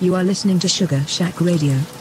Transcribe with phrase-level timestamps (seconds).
[0.00, 1.97] You are listening to Sugar Shack Radio.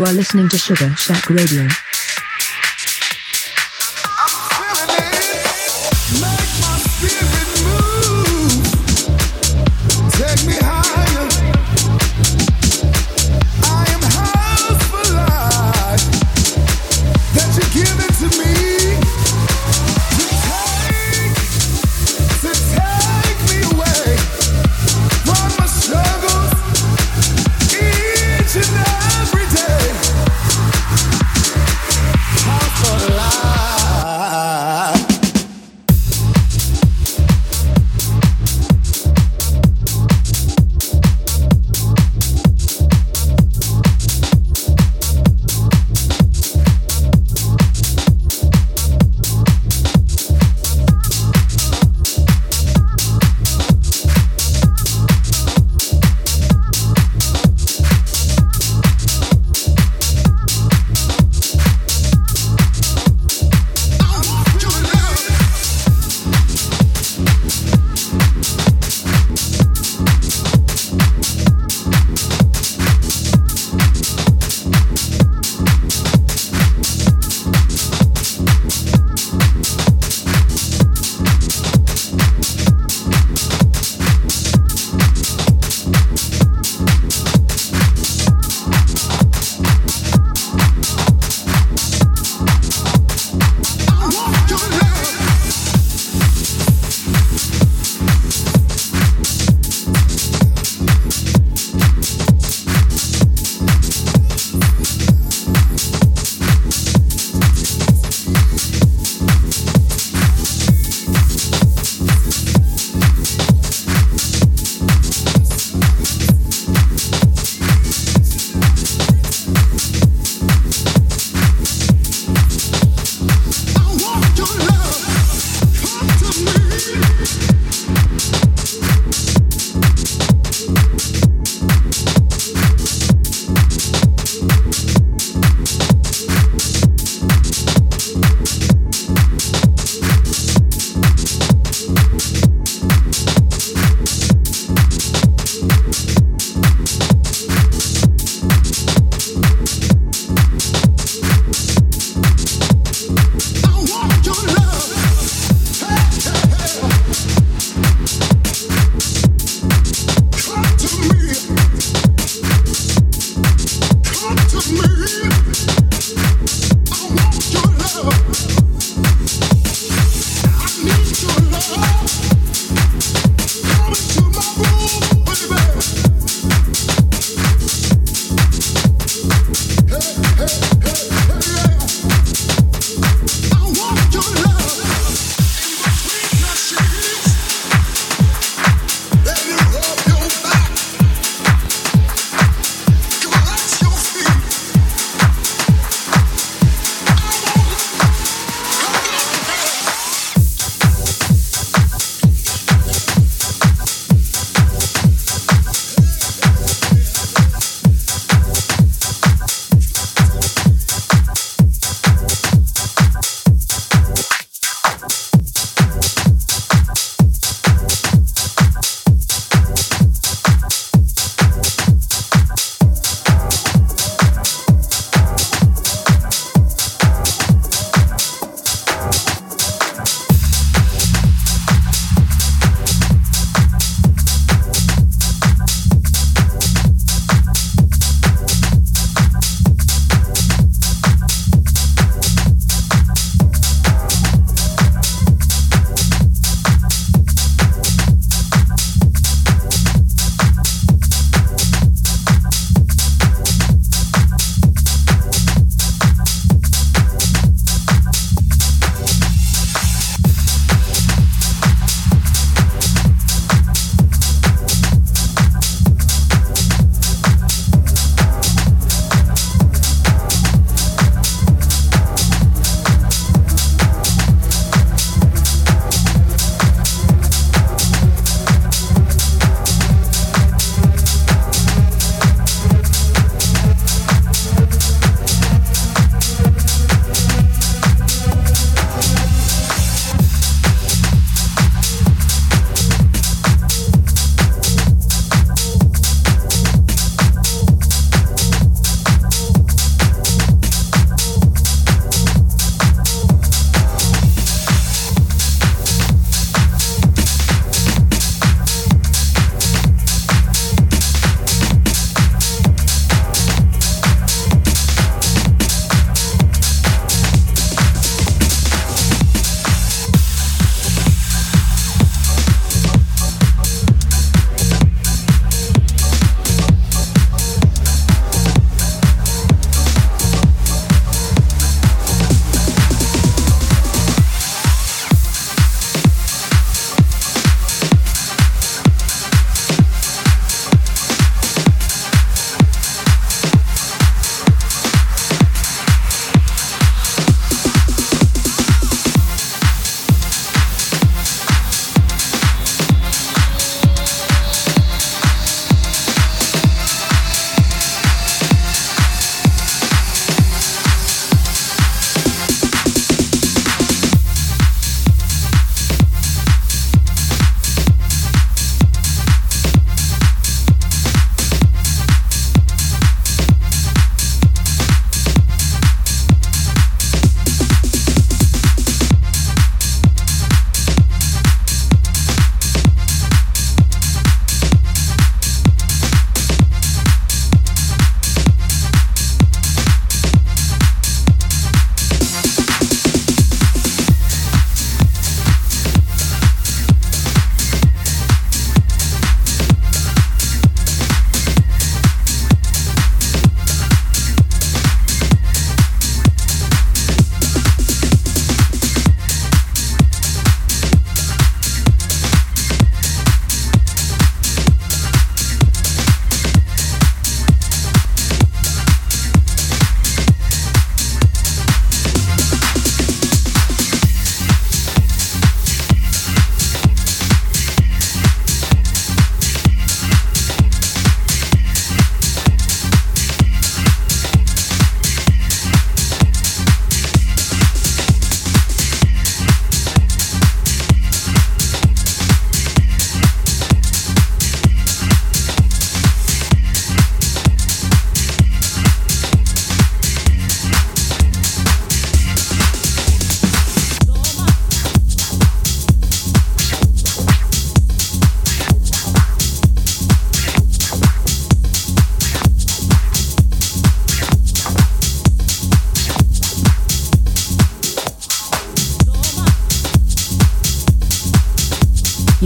[0.00, 1.68] You are listening to Sugar Shack Radio.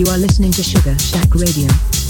[0.05, 2.04] You are listening to Sugar Shack Radio.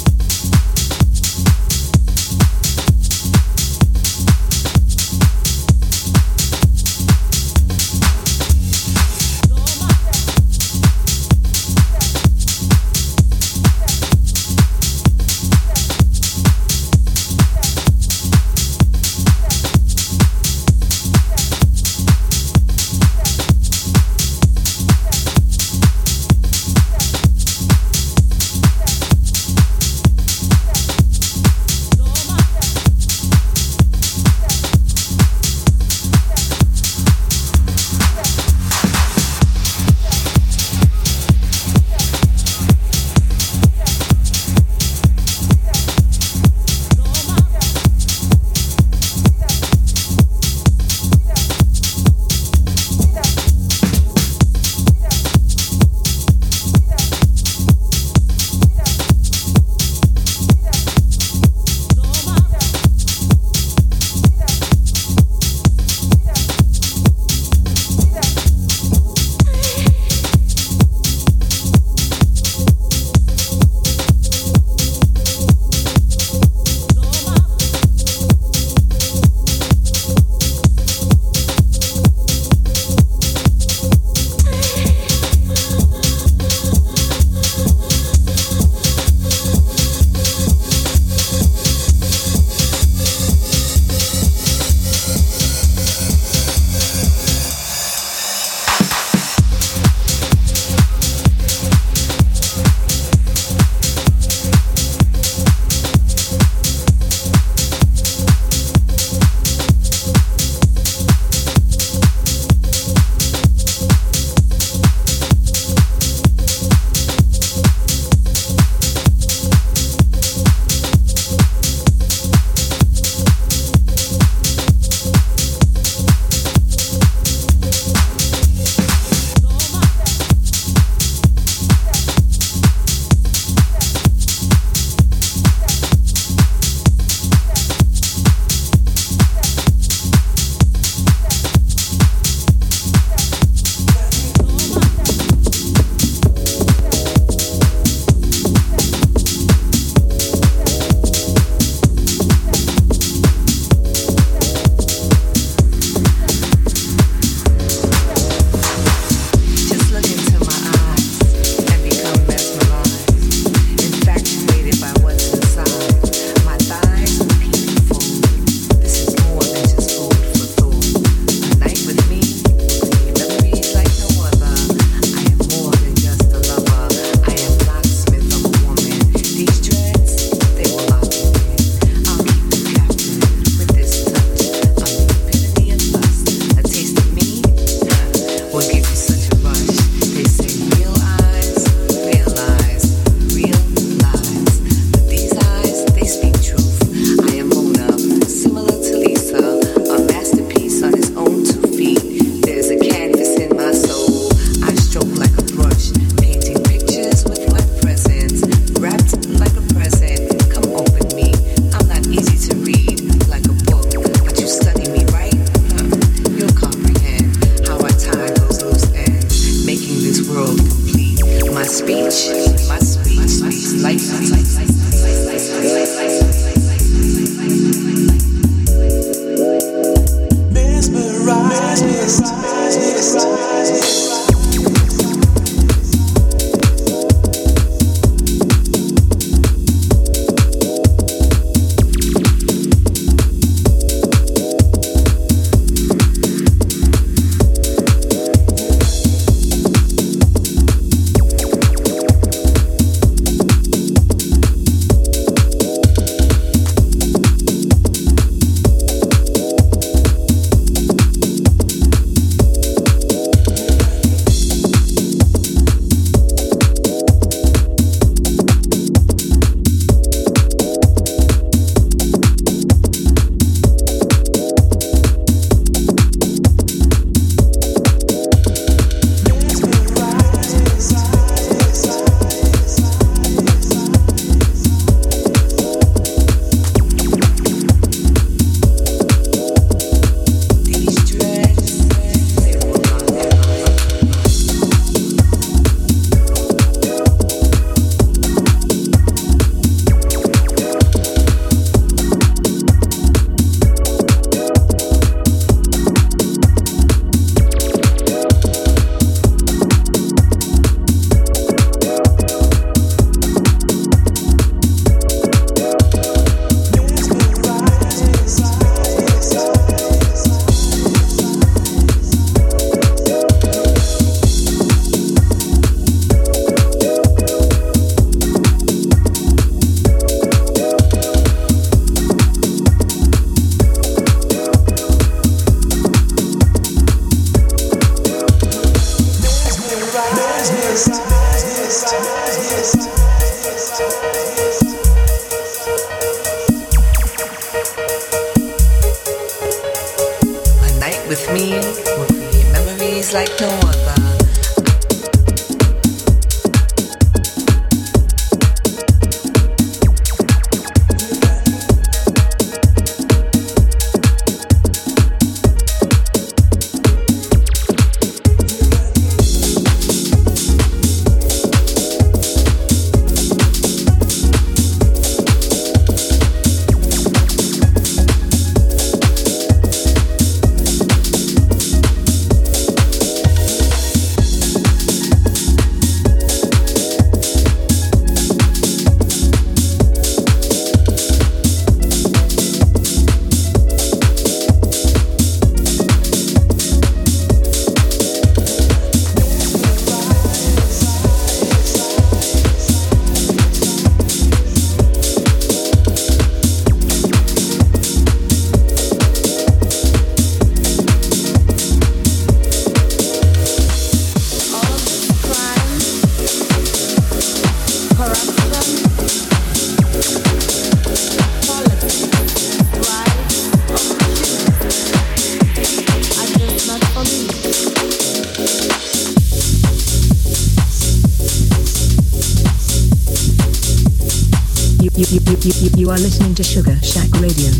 [435.95, 437.53] Are listening to Sugar Shack Radio.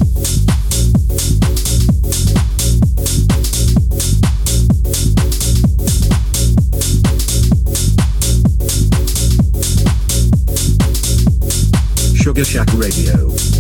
[12.17, 13.54] Sugar Shack Radio.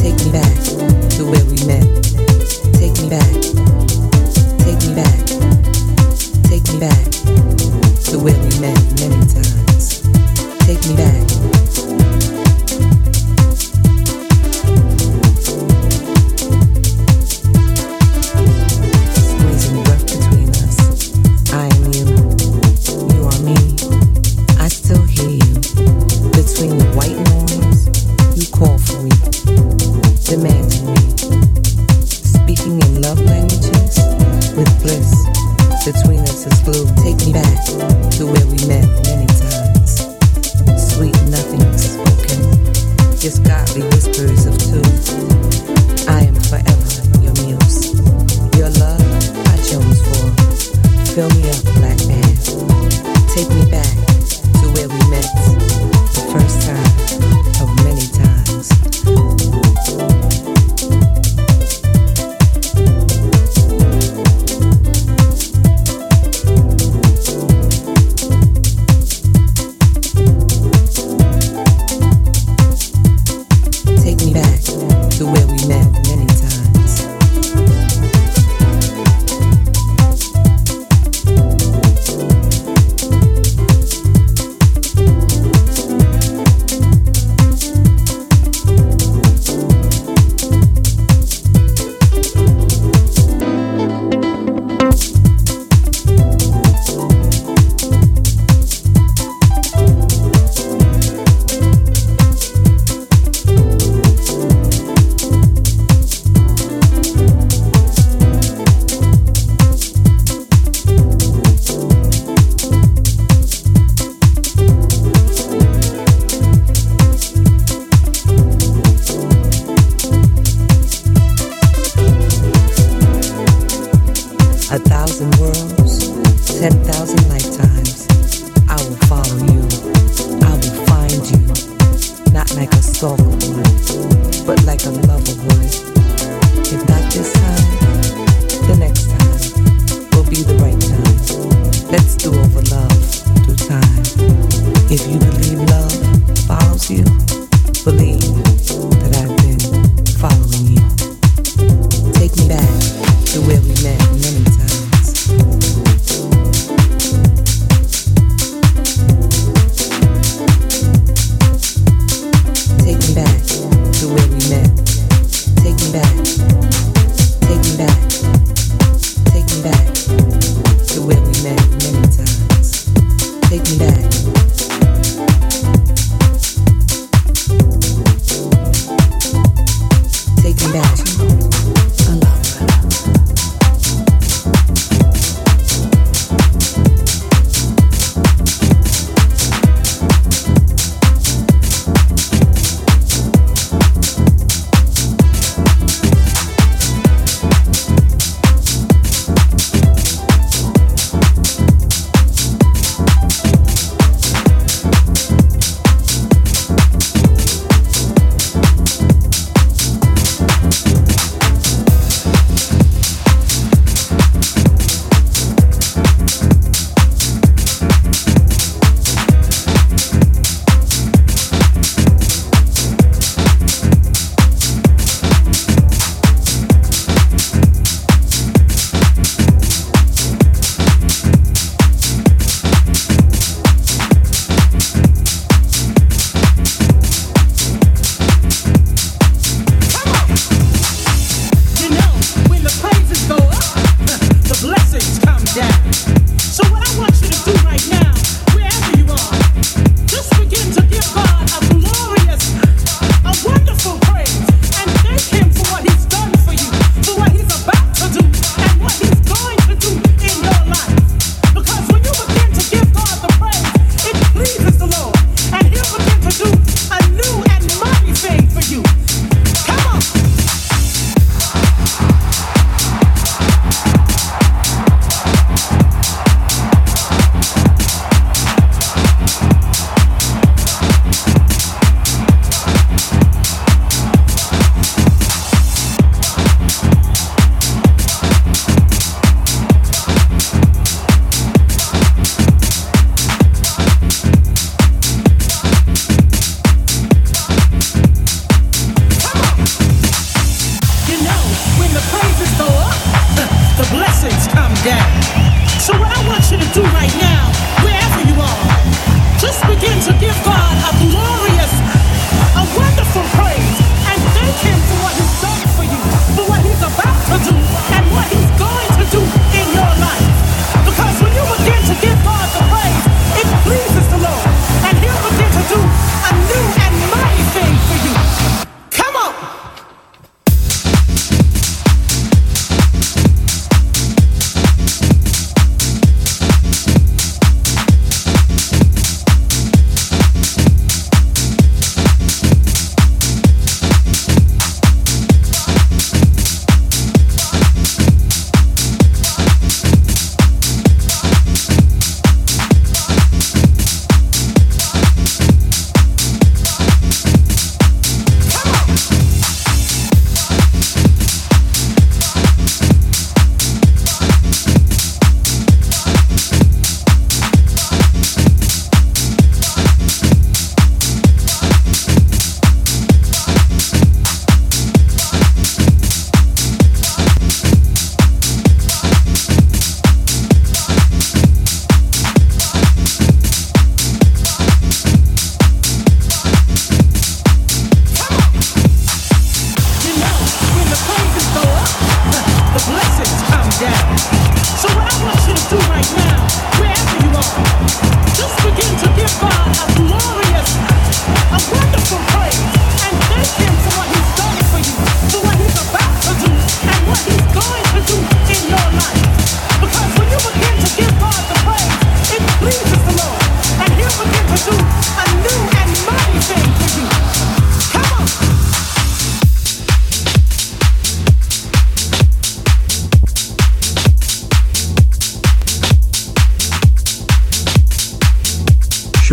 [0.00, 0.56] Take me back
[1.16, 1.86] to where we met.
[2.74, 3.32] Take me back,
[4.58, 5.26] take me back,
[6.48, 7.10] take me back
[8.10, 9.61] to where we met many times.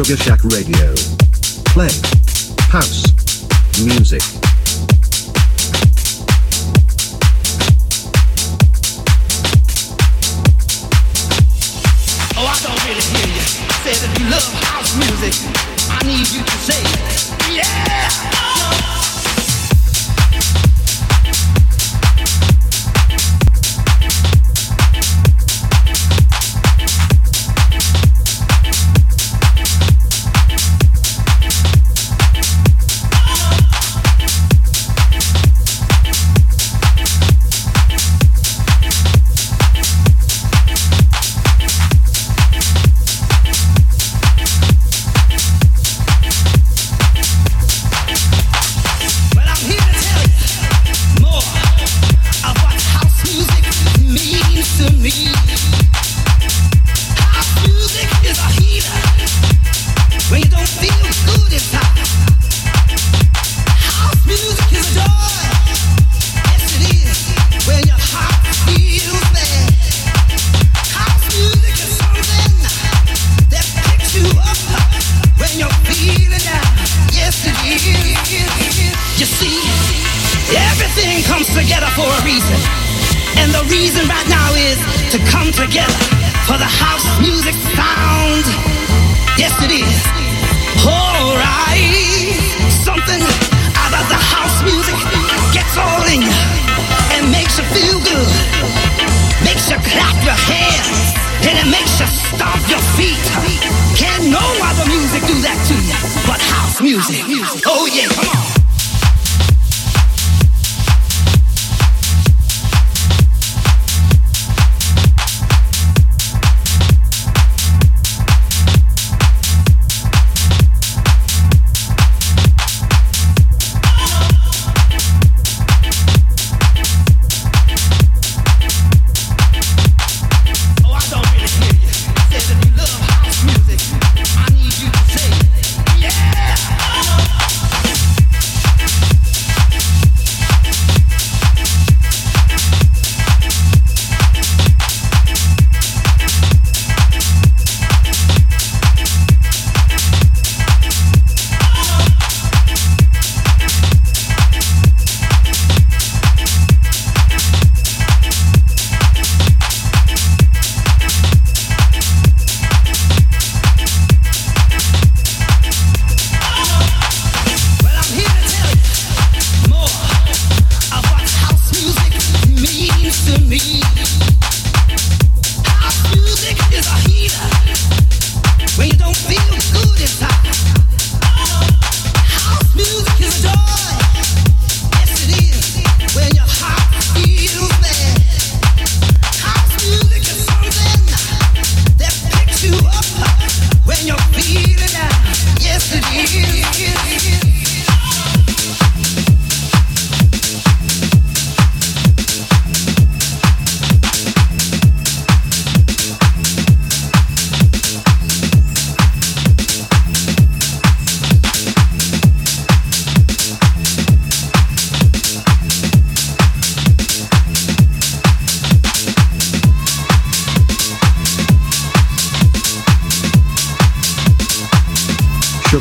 [0.06, 0.96] Sugar Shack Radio.
[1.74, 1.92] Play.
[2.72, 3.04] House.
[3.84, 4.22] Music.
[12.38, 13.44] Oh, I don't really hear you.
[13.84, 15.36] Said if you love house music.
[15.92, 17.89] I need you to say, yeah!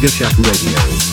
[0.09, 1.07] Shack Radio.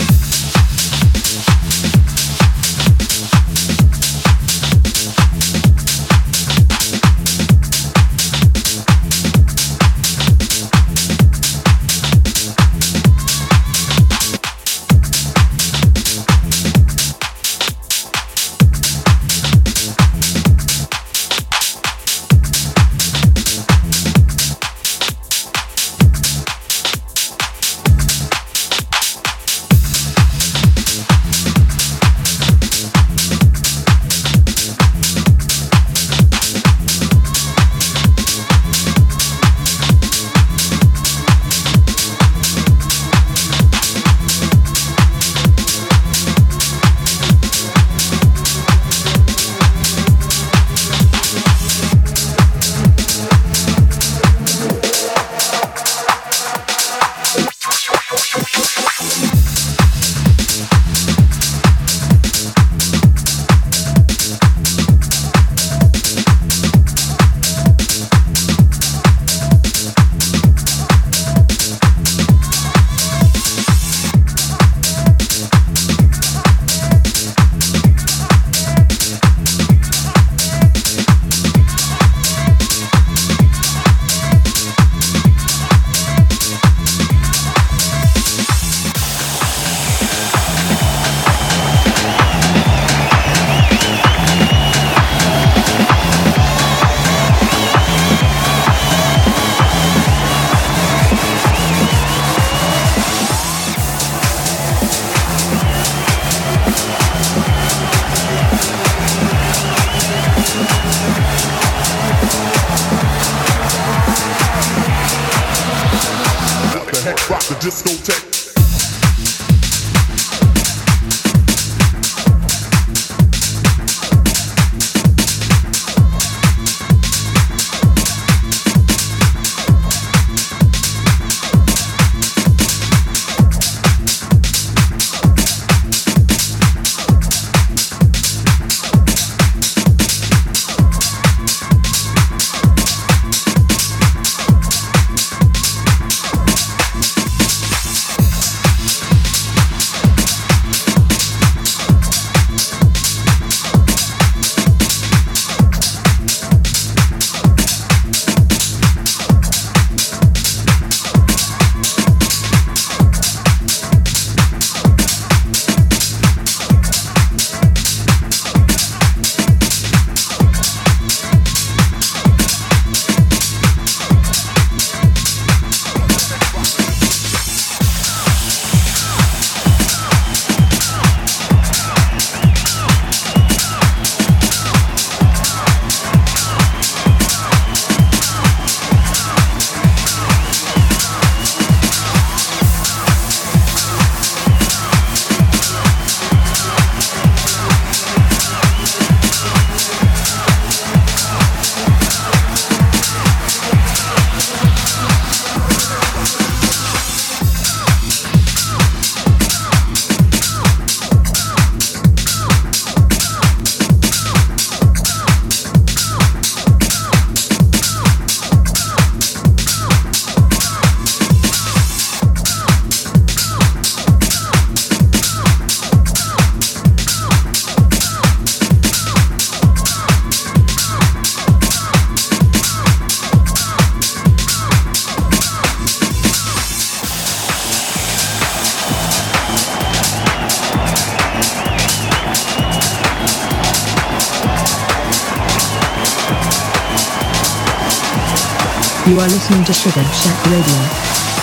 [249.47, 251.34] Listening to Sugar Shack Radio.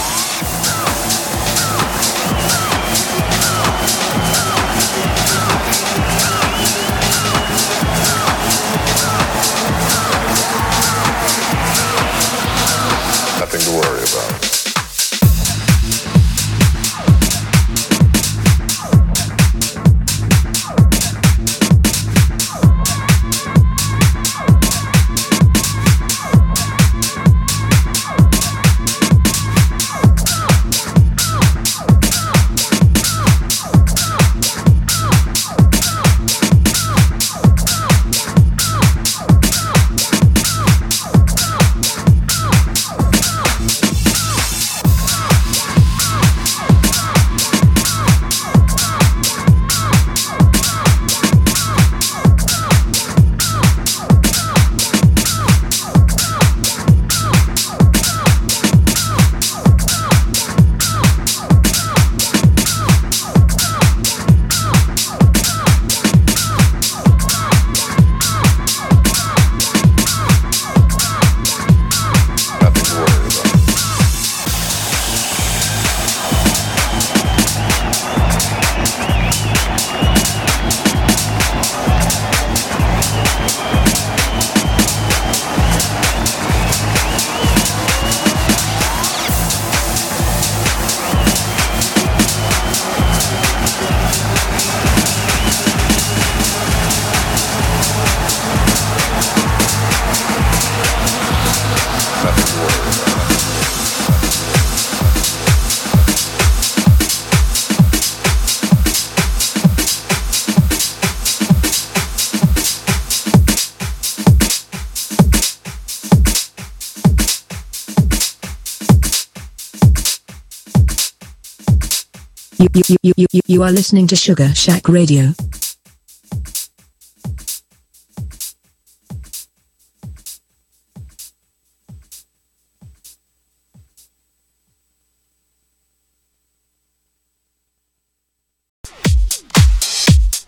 [123.22, 125.32] You, you, you, are listening to Sugar Shack Radio.